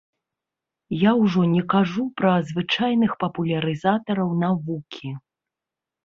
[0.99, 5.13] Я ўжо не кажу пра звычайных папулярызатараў навукі.